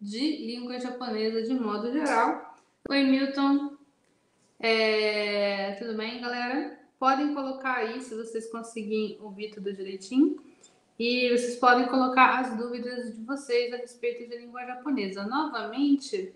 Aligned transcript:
de 0.00 0.46
língua 0.46 0.78
japonesa 0.78 1.42
de 1.42 1.54
modo 1.54 1.92
geral. 1.92 2.56
Oi, 2.88 3.02
Milton. 3.04 3.76
É... 4.58 5.72
Tudo 5.72 5.96
bem, 5.96 6.20
galera? 6.20 6.78
Podem 6.98 7.34
colocar 7.34 7.76
aí, 7.76 8.00
se 8.00 8.14
vocês 8.14 8.50
conseguirem 8.50 9.18
ouvir 9.20 9.50
tudo 9.50 9.72
direitinho. 9.72 10.38
E 10.98 11.28
vocês 11.30 11.56
podem 11.56 11.86
colocar 11.86 12.40
as 12.40 12.56
dúvidas 12.56 13.16
de 13.16 13.22
vocês 13.24 13.72
a 13.72 13.76
respeito 13.76 14.28
de 14.28 14.38
língua 14.38 14.64
japonesa. 14.64 15.26
Novamente, 15.26 16.32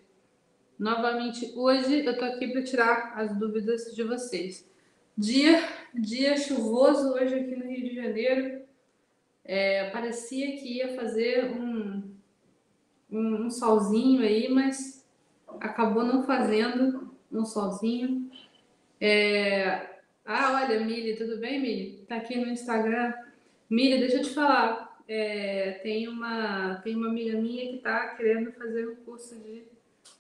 novamente 0.79 1.53
hoje 1.55 2.05
eu 2.05 2.19
tô 2.19 2.25
aqui 2.25 2.49
para 2.49 2.65
tirar 2.65 3.13
as 3.17 3.37
dúvidas 3.39 3.95
de 3.95 4.03
vocês. 4.03 4.69
Dia, 5.17 5.63
dia 5.95 6.37
chuvoso 6.37 7.13
hoje 7.13 7.35
aqui 7.35 7.55
no 7.55 7.67
Rio 7.67 7.89
de 7.89 7.95
Janeiro. 7.95 8.63
É, 9.45 9.91
parecia 9.91 10.57
que 10.57 10.79
ia 10.79 10.95
fazer 10.95 11.53
um, 11.53 12.18
um, 13.11 13.47
um 13.47 13.51
solzinho 13.51 14.23
aí, 14.23 14.49
mas 14.49 15.05
acabou 15.61 16.05
não 16.05 16.23
fazendo 16.23 17.11
um 17.33 17.45
solzinho. 17.45 18.31
É... 19.01 19.99
Ah, 20.25 20.61
olha, 20.63 20.81
Mili, 20.81 21.17
tudo 21.17 21.39
bem, 21.39 21.61
Mili? 21.61 22.05
Tá 22.07 22.17
aqui 22.17 22.37
no 22.37 22.51
Instagram. 22.51 23.15
Mili, 23.71 23.99
deixa 23.99 24.17
eu 24.17 24.23
te 24.23 24.31
falar. 24.31 24.89
É, 25.09 25.81
tem, 25.83 26.07
uma, 26.07 26.77
tem 26.85 26.95
uma 26.95 27.09
amiga 27.09 27.41
minha 27.41 27.73
que 27.73 27.79
tá 27.79 28.09
querendo 28.09 28.53
fazer 28.53 28.87
um 28.87 28.97
curso 28.97 29.35
de 29.37 29.65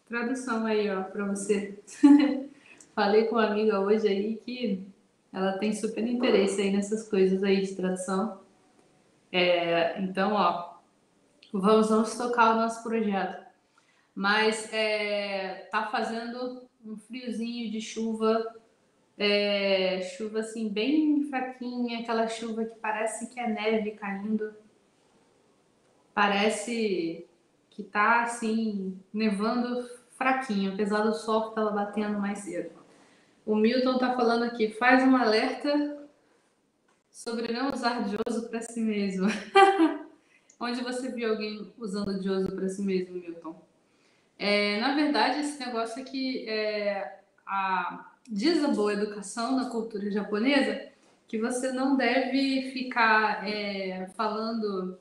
tradução 0.09 0.65
aí, 0.65 0.89
ó, 0.89 1.03
para 1.03 1.27
você. 1.27 1.79
Falei 2.95 3.25
com 3.25 3.37
uma 3.37 3.47
amiga 3.49 3.81
hoje 3.81 4.09
aí 4.09 4.37
que 4.37 4.83
ela 5.31 5.59
tem 5.59 5.75
super 5.75 6.07
interesse 6.07 6.63
aí 6.63 6.71
nessas 6.71 7.07
coisas 7.07 7.43
aí 7.45 7.61
de 7.61 7.75
tradução. 7.77 8.41
É, 9.31 10.01
então, 10.01 10.33
ó, 10.33 10.78
Vamos, 11.53 11.89
vamos 11.89 12.15
tocar 12.17 12.55
o 12.55 12.59
nosso 12.59 12.83
projeto. 12.83 13.47
Mas 14.15 14.73
é, 14.73 15.69
tá 15.71 15.87
fazendo 15.87 16.69
um 16.85 16.97
friozinho 16.99 17.71
de 17.71 17.81
chuva, 17.81 18.57
é, 19.17 20.03
chuva 20.03 20.41
assim 20.41 20.69
bem 20.69 21.25
fraquinha, 21.29 22.01
aquela 22.01 22.29
chuva 22.29 22.65
que 22.65 22.79
parece 22.79 23.29
que 23.29 23.41
é 23.41 23.49
neve 23.49 23.93
caindo. 23.93 24.55
Parece 26.13 27.27
que 27.71 27.83
tá 27.83 28.23
assim, 28.23 29.01
nevando 29.13 29.89
fraquinho, 30.17 30.73
apesar 30.73 31.03
do 31.03 31.15
sol 31.15 31.49
que 31.49 31.55
tava 31.55 31.71
batendo 31.71 32.19
mais 32.19 32.41
cedo. 32.41 32.71
O 33.47 33.55
Milton 33.55 33.97
tá 33.99 34.15
falando 34.15 34.43
aqui, 34.43 34.73
faz 34.73 35.03
um 35.03 35.17
alerta 35.17 36.07
sobre 37.11 37.53
não 37.53 37.73
usar 37.73 38.05
Joso 38.09 38.49
para 38.51 38.61
si 38.61 38.81
mesmo. 38.81 39.29
Onde 40.61 40.83
você 40.83 41.11
viu 41.11 41.31
alguém 41.31 41.73
usando 41.79 42.11
odioso 42.11 42.51
para 42.55 42.69
si 42.69 42.83
mesmo, 42.83 43.15
Milton? 43.15 43.55
É, 44.39 44.81
na 44.81 44.95
verdade, 44.95 45.41
esse 45.41 45.59
negócio 45.59 46.03
aqui 46.03 46.49
é 46.49 47.21
a, 47.47 48.13
diz 48.29 48.63
a 48.65 48.69
boa 48.69 48.93
educação 48.93 49.57
na 49.57 49.71
cultura 49.71 50.11
japonesa 50.11 50.89
que 51.29 51.39
você 51.39 51.73
não 51.73 51.97
deve 51.97 52.71
ficar 52.73 53.47
é, 53.47 54.09
falando 54.17 54.99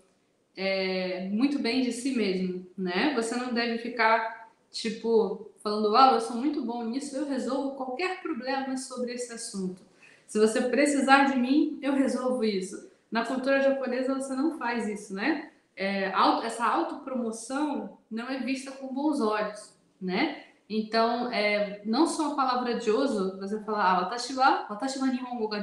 é, 0.55 1.29
muito 1.31 1.59
bem 1.59 1.81
de 1.81 1.91
si 1.91 2.11
mesmo, 2.15 2.65
né? 2.77 3.13
Você 3.15 3.35
não 3.35 3.53
deve 3.53 3.77
ficar, 3.77 4.49
tipo, 4.71 5.49
falando, 5.63 5.95
ah, 5.95 6.13
eu 6.13 6.21
sou 6.21 6.35
muito 6.35 6.63
bom 6.63 6.83
nisso, 6.83 7.15
eu 7.15 7.27
resolvo 7.27 7.75
qualquer 7.75 8.21
problema 8.21 8.75
sobre 8.75 9.13
esse 9.13 9.31
assunto. 9.31 9.81
Se 10.27 10.37
você 10.39 10.61
precisar 10.63 11.31
de 11.31 11.39
mim, 11.39 11.79
eu 11.81 11.93
resolvo 11.93 12.43
isso. 12.43 12.86
Na 13.11 13.25
cultura 13.25 13.61
japonesa 13.61 14.13
você 14.13 14.35
não 14.35 14.57
faz 14.57 14.87
isso, 14.87 15.13
né? 15.13 15.51
É, 15.75 16.11
essa 16.43 16.65
autopromoção 16.65 17.97
não 18.09 18.27
é 18.29 18.39
vista 18.39 18.71
com 18.71 18.93
bons 18.93 19.21
olhos, 19.21 19.77
né? 20.01 20.43
Então, 20.69 21.31
é, 21.31 21.81
não 21.85 22.05
só 22.05 22.33
a 22.33 22.35
palavra 22.35 22.79
joso, 22.79 23.37
você 23.39 23.63
fala, 23.63 23.83
ah, 23.83 24.01
watashi 24.01 24.33
wa, 24.33 24.67
watashi 24.69 24.99
wa 24.99 25.07
nihongo 25.07 25.47
ga. 25.47 25.61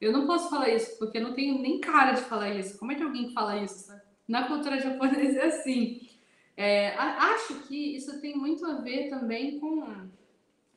Eu 0.00 0.12
não 0.12 0.26
posso 0.26 0.50
falar 0.50 0.68
isso, 0.68 0.98
porque 0.98 1.18
eu 1.18 1.22
não 1.22 1.32
tenho 1.32 1.60
nem 1.60 1.80
cara 1.80 2.12
de 2.12 2.22
falar 2.22 2.50
isso. 2.50 2.78
Como 2.78 2.92
é 2.92 2.94
que 2.94 3.02
alguém 3.02 3.32
fala 3.32 3.56
isso? 3.58 3.92
Na 4.28 4.46
cultura 4.46 4.78
japonesa 4.78 5.40
é 5.40 5.46
assim. 5.46 6.08
É, 6.56 6.94
acho 6.96 7.54
que 7.66 7.96
isso 7.96 8.20
tem 8.20 8.36
muito 8.36 8.64
a 8.66 8.74
ver 8.74 9.08
também 9.08 9.58
com... 9.58 9.84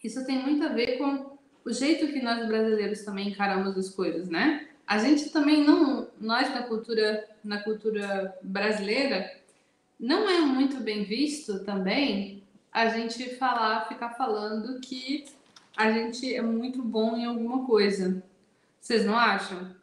Isso 0.04 0.26
tem 0.26 0.42
muito 0.42 0.64
a 0.64 0.70
ver 0.70 0.98
com 0.98 1.38
o 1.66 1.74
jeito 1.74 2.12
que 2.14 2.22
nós 2.22 2.48
brasileiros 2.48 3.04
também 3.04 3.30
encaramos 3.30 3.76
as 3.78 3.90
coisas, 3.90 4.30
né? 4.30 4.70
A 4.88 4.98
gente 5.00 5.30
também 5.30 5.64
não, 5.64 6.08
nós 6.20 6.54
na 6.54 6.64
cultura, 6.64 7.28
na 7.44 7.62
cultura 7.64 8.38
brasileira, 8.42 9.32
não 10.00 10.30
é 10.30 10.42
muito 10.42 10.78
bem 10.78 11.04
visto 11.04 11.64
também 11.64 12.44
a 12.72 12.88
gente 12.90 13.36
falar, 13.38 13.88
ficar 13.88 14.12
falando 14.12 14.80
que 14.82 15.26
a 15.76 15.92
gente 15.92 16.34
é 16.34 16.42
muito 16.42 16.82
bom 16.82 17.16
em 17.16 17.26
alguma 17.26 17.66
coisa. 17.66 18.24
Vocês 18.80 19.06
não 19.06 19.18
acham? 19.18 19.76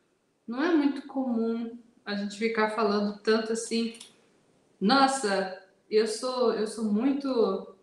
Não 0.46 0.62
é 0.62 0.74
muito 0.74 1.06
comum 1.06 1.78
a 2.04 2.14
gente 2.14 2.36
ficar 2.36 2.70
falando 2.70 3.18
tanto 3.18 3.52
assim, 3.52 3.94
nossa, 4.80 5.60
eu 5.90 6.06
sou, 6.06 6.52
eu 6.54 6.66
sou 6.66 6.84
muito, 6.84 7.74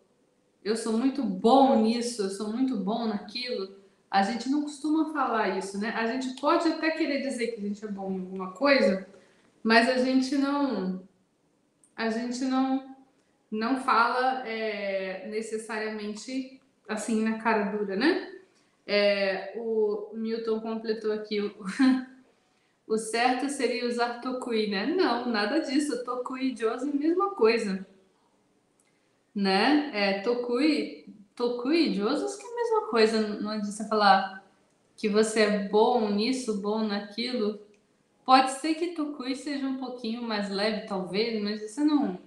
eu 0.64 0.76
sou 0.76 0.94
muito 0.94 1.24
bom 1.24 1.82
nisso, 1.82 2.24
eu 2.24 2.30
sou 2.30 2.52
muito 2.52 2.76
bom 2.78 3.08
naquilo. 3.08 3.76
A 4.10 4.24
gente 4.24 4.50
não 4.50 4.64
costuma 4.64 5.14
falar 5.14 5.58
isso, 5.58 5.80
né? 5.80 5.90
A 5.96 6.08
gente 6.08 6.40
pode 6.40 6.68
até 6.68 6.92
querer 6.92 7.22
dizer 7.22 7.48
que 7.48 7.60
a 7.60 7.64
gente 7.64 7.86
é 7.86 7.88
bom 7.88 8.12
em 8.12 8.20
alguma 8.20 8.52
coisa, 8.54 9.08
mas 9.62 9.88
a 9.88 9.98
gente 9.98 10.36
não, 10.36 11.04
a 11.96 12.10
gente 12.10 12.44
não, 12.46 12.96
não 13.52 13.78
fala 13.84 14.48
é, 14.48 15.28
necessariamente 15.28 16.60
assim 16.88 17.24
na 17.24 17.38
cara 17.38 17.72
dura, 17.72 17.96
né? 17.96 18.34
É, 18.88 19.54
o 19.56 20.10
Milton 20.16 20.60
completou 20.60 21.12
aqui 21.12 21.40
o, 21.40 21.54
o 22.88 22.98
certo 22.98 23.48
seria 23.48 23.88
usar 23.88 24.20
tokui, 24.20 24.68
né? 24.68 24.88
Não, 24.88 25.28
nada 25.28 25.60
disso. 25.60 26.04
Tokui 26.04 26.52
e 26.52 26.58
Josi, 26.58 26.92
mesma 26.98 27.36
coisa. 27.36 27.86
Né? 29.36 29.92
É, 29.94 30.22
tokui 30.22 31.06
Tokui, 31.40 31.94
Josos, 31.94 32.36
que 32.36 32.46
é 32.46 32.50
a 32.50 32.56
mesma 32.56 32.88
coisa, 32.88 33.22
não 33.22 33.52
adianta 33.52 33.72
você 33.72 33.88
falar 33.88 34.44
que 34.98 35.08
você 35.08 35.40
é 35.40 35.70
bom 35.70 36.10
nisso, 36.10 36.60
bom 36.60 36.84
naquilo. 36.84 37.62
Pode 38.26 38.52
ser 38.52 38.76
que 38.76 38.90
Tokui 38.90 39.38
seja 39.38 39.66
um 39.66 39.78
pouquinho 39.78 40.22
mais 40.22 40.50
leve, 40.50 40.86
talvez, 40.86 41.42
mas 41.42 41.62
você 41.62 41.82
não. 41.82 42.20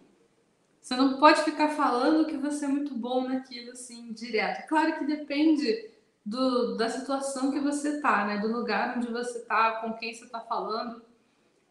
Você 0.81 0.97
não 0.97 1.19
pode 1.19 1.43
ficar 1.43 1.69
falando 1.69 2.25
que 2.25 2.39
você 2.39 2.65
é 2.65 2.69
muito 2.69 2.95
bom 2.95 3.29
naquilo, 3.29 3.73
assim, 3.73 4.15
direto. 4.15 4.67
Claro 4.67 4.99
que 4.99 5.05
depende 5.05 5.91
do, 6.25 6.79
da 6.79 6.89
situação 6.89 7.53
que 7.53 7.61
você 7.61 8.01
tá, 8.01 8.25
né? 8.25 8.39
Do 8.39 8.49
lugar 8.49 8.97
onde 8.97 9.13
você 9.13 9.41
tá, 9.41 9.73
com 9.83 9.93
quem 9.93 10.15
você 10.15 10.27
tá 10.27 10.41
falando. 10.41 11.03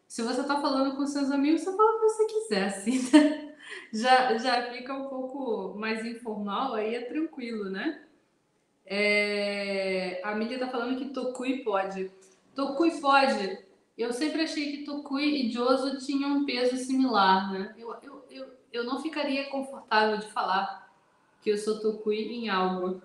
Se 0.07 0.21
você 0.21 0.43
tá 0.43 0.61
falando 0.61 0.95
com 0.95 1.07
seus 1.07 1.31
amigos, 1.31 1.61
você 1.61 1.75
fala 1.75 1.89
o 1.89 1.99
que 2.01 2.07
você 2.07 2.25
quiser, 2.25 2.65
assim, 2.67 3.09
né? 3.11 3.50
Já, 3.93 4.37
já 4.37 4.71
fica 4.71 4.93
um 4.93 5.07
pouco 5.07 5.77
mais 5.77 6.05
informal, 6.05 6.73
aí 6.73 6.95
é 6.95 7.01
tranquilo, 7.01 7.69
né? 7.69 8.03
É, 8.85 10.19
a 10.23 10.35
Mília 10.35 10.59
tá 10.59 10.67
falando 10.67 10.97
que 10.97 11.13
Tokui 11.13 11.63
pode. 11.63 12.11
Tokui 12.55 12.99
pode. 12.99 13.59
Eu 13.97 14.11
sempre 14.11 14.41
achei 14.41 14.77
que 14.77 14.83
Tokui 14.83 15.45
e 15.45 15.51
Joso 15.51 15.97
tinham 15.97 16.37
um 16.37 16.45
peso 16.45 16.75
similar, 16.77 17.51
né? 17.53 17.75
Eu, 17.77 17.95
eu, 18.01 18.25
eu, 18.29 18.47
eu 18.73 18.83
não 18.83 19.01
ficaria 19.01 19.49
confortável 19.49 20.17
de 20.17 20.31
falar 20.31 20.89
que 21.41 21.49
eu 21.49 21.57
sou 21.57 21.79
Tokui 21.79 22.33
em 22.33 22.49
algo. 22.49 23.01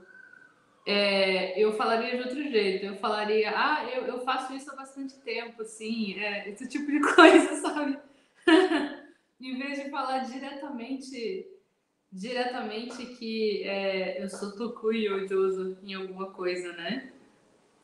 É, 0.84 1.60
eu 1.60 1.72
falaria 1.72 2.16
de 2.16 2.22
outro 2.22 2.42
jeito. 2.50 2.86
Eu 2.86 2.96
falaria, 2.96 3.52
ah, 3.54 3.84
eu, 3.92 4.06
eu 4.06 4.20
faço 4.20 4.54
isso 4.54 4.70
há 4.70 4.76
bastante 4.76 5.14
tempo, 5.16 5.62
assim, 5.62 6.18
é, 6.18 6.48
esse 6.48 6.68
tipo 6.68 6.90
de 6.90 7.00
coisa, 7.14 7.56
sabe? 7.56 7.98
em 9.40 9.58
vez 9.58 9.82
de 9.82 9.90
falar 9.90 10.20
diretamente 10.20 11.46
diretamente 12.10 13.04
que 13.16 13.62
é, 13.64 14.22
eu 14.22 14.28
sou 14.28 14.52
Tokui 14.52 15.08
ou 15.08 15.26
Joso 15.26 15.76
em 15.82 15.94
alguma 15.94 16.30
coisa, 16.30 16.72
né? 16.72 17.10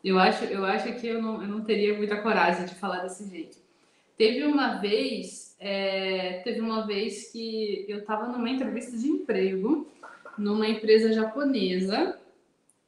Eu 0.02 0.18
acho, 0.18 0.44
eu 0.44 0.64
acho 0.64 0.94
que 1.00 1.06
eu 1.06 1.20
não, 1.20 1.42
eu 1.42 1.48
não 1.48 1.62
teria 1.62 1.96
muita 1.96 2.20
coragem 2.22 2.64
de 2.64 2.74
falar 2.74 3.00
desse 3.00 3.28
jeito. 3.28 3.58
Teve 4.16 4.44
uma 4.44 4.78
vez, 4.78 5.54
é, 5.58 6.40
teve 6.44 6.60
uma 6.60 6.86
vez 6.86 7.30
que 7.30 7.84
eu 7.88 7.98
estava 7.98 8.26
numa 8.26 8.48
entrevista 8.48 8.96
de 8.96 9.08
emprego 9.08 9.86
numa 10.38 10.66
empresa 10.66 11.12
japonesa 11.12 12.18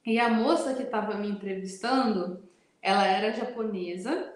e 0.05 0.19
a 0.19 0.29
moça 0.29 0.73
que 0.73 0.83
estava 0.83 1.15
me 1.15 1.27
entrevistando, 1.27 2.43
ela 2.81 3.05
era 3.05 3.33
japonesa, 3.33 4.33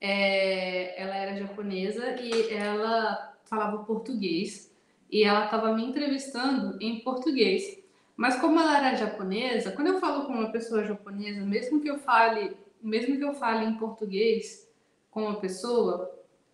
é, 0.00 1.00
ela 1.00 1.16
era 1.16 1.36
japonesa 1.36 2.16
e 2.20 2.52
ela 2.52 3.35
falava 3.48 3.84
português 3.84 4.74
e 5.10 5.22
ela 5.22 5.44
estava 5.44 5.74
me 5.74 5.84
entrevistando 5.84 6.76
em 6.80 7.00
português. 7.00 7.78
Mas 8.16 8.36
como 8.40 8.58
ela 8.58 8.78
era 8.78 8.96
japonesa, 8.96 9.72
quando 9.72 9.88
eu 9.88 10.00
falo 10.00 10.26
com 10.26 10.32
uma 10.32 10.50
pessoa 10.50 10.84
japonesa, 10.84 11.44
mesmo 11.44 11.80
que 11.80 11.88
eu 11.88 11.98
fale, 11.98 12.56
mesmo 12.82 13.16
que 13.16 13.24
eu 13.24 13.34
fale 13.34 13.66
em 13.66 13.74
português 13.74 14.68
com 15.10 15.22
uma 15.22 15.40
pessoa, 15.40 16.10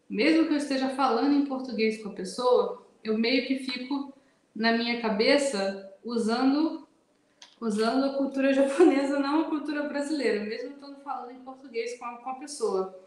mesmo 0.09 0.47
que 0.47 0.53
eu 0.53 0.59
esteja 0.59 0.91
falando 0.91 1.33
em 1.33 1.47
português 1.47 2.03
com 2.03 2.11
a 2.11 2.15
pessoa, 2.15 2.87
eu 3.03 3.17
meio 3.17 3.47
que 3.47 3.61
fico 3.61 4.13
na 4.55 4.73
minha 4.73 5.01
cabeça 5.01 5.91
usando 6.05 6.87
usando 7.61 8.05
a 8.07 8.15
cultura 8.15 8.53
japonesa, 8.53 9.21
não 9.21 9.43
a 9.43 9.45
cultura 9.45 9.85
brasileira, 9.85 10.45
mesmo 10.45 10.73
estando 10.73 11.01
falando 11.01 11.31
em 11.31 11.41
português 11.41 11.97
com 11.97 12.05
a, 12.05 12.17
com 12.17 12.31
a 12.31 12.35
pessoa. 12.35 13.01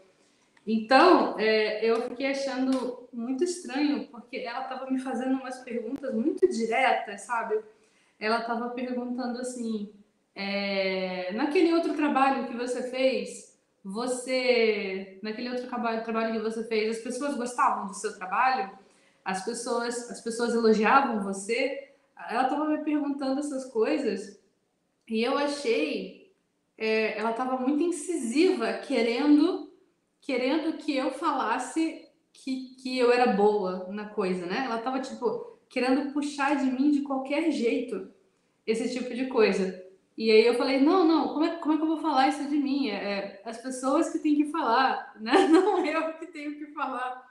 Então, 0.66 1.38
é, 1.38 1.84
eu 1.84 2.08
fiquei 2.08 2.26
achando 2.26 3.08
muito 3.12 3.44
estranho, 3.44 4.08
porque 4.08 4.38
ela 4.38 4.62
estava 4.62 4.90
me 4.90 4.98
fazendo 4.98 5.36
umas 5.36 5.60
perguntas 5.60 6.12
muito 6.12 6.48
diretas, 6.48 7.20
sabe? 7.22 7.60
Ela 8.18 8.40
estava 8.40 8.70
perguntando 8.70 9.38
assim: 9.38 9.92
é, 10.34 11.32
naquele 11.34 11.72
outro 11.72 11.94
trabalho 11.94 12.48
que 12.48 12.56
você 12.56 12.82
fez, 12.90 13.56
você. 13.84 15.20
Naquele 15.22 15.50
outro 15.50 15.68
trabalho, 15.68 16.02
que 16.02 16.40
você 16.40 16.64
fez, 16.64 16.98
as 16.98 17.04
pessoas 17.04 17.36
gostavam 17.36 17.86
do 17.86 17.94
seu 17.94 18.16
trabalho? 18.18 18.76
As 19.24 19.44
pessoas, 19.44 20.10
as 20.10 20.20
pessoas 20.20 20.52
elogiavam 20.52 21.22
você? 21.22 21.92
Ela 22.28 22.44
estava 22.44 22.66
me 22.66 22.78
perguntando 22.78 23.38
essas 23.38 23.66
coisas 23.66 24.40
e 25.08 25.22
eu 25.22 25.38
achei. 25.38 26.26
É, 26.78 27.18
ela 27.18 27.30
estava 27.30 27.56
muito 27.56 27.82
incisiva, 27.82 28.74
querendo 28.74 29.65
querendo 30.26 30.76
que 30.76 30.94
eu 30.94 31.12
falasse 31.12 32.04
que, 32.32 32.74
que 32.82 32.98
eu 32.98 33.12
era 33.12 33.32
boa 33.32 33.86
na 33.92 34.06
coisa, 34.06 34.44
né? 34.44 34.64
Ela 34.64 34.78
tava, 34.78 34.98
tipo, 34.98 35.56
querendo 35.68 36.12
puxar 36.12 36.56
de 36.56 36.64
mim 36.64 36.90
de 36.90 37.02
qualquer 37.02 37.52
jeito 37.52 38.12
esse 38.66 38.92
tipo 38.92 39.14
de 39.14 39.26
coisa. 39.26 39.84
E 40.18 40.32
aí 40.32 40.44
eu 40.44 40.54
falei, 40.54 40.80
não, 40.80 41.06
não, 41.06 41.28
como 41.28 41.44
é, 41.44 41.50
como 41.58 41.74
é 41.74 41.76
que 41.76 41.82
eu 41.84 41.86
vou 41.86 42.00
falar 42.00 42.26
isso 42.26 42.44
de 42.48 42.56
mim? 42.56 42.90
É, 42.90 42.96
é 42.96 43.42
as 43.44 43.58
pessoas 43.58 44.10
que 44.10 44.18
têm 44.18 44.34
que 44.34 44.50
falar, 44.50 45.14
né? 45.20 45.46
Não 45.46 45.86
eu 45.86 46.14
que 46.14 46.26
tenho 46.26 46.58
que 46.58 46.66
falar. 46.72 47.24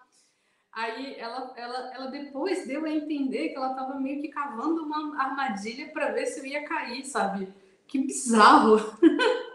Aí 0.72 1.16
ela, 1.18 1.54
ela, 1.58 1.94
ela 1.94 2.08
depois 2.08 2.66
deu 2.66 2.86
a 2.86 2.90
entender 2.90 3.50
que 3.50 3.58
ela 3.58 3.72
estava 3.72 4.00
meio 4.00 4.22
que 4.22 4.30
cavando 4.30 4.84
uma 4.84 5.22
armadilha 5.22 5.90
para 5.90 6.14
ver 6.14 6.28
se 6.28 6.40
eu 6.40 6.46
ia 6.46 6.64
cair, 6.64 7.06
sabe? 7.06 7.50
Que 7.88 8.00
bizarro! 8.00 8.80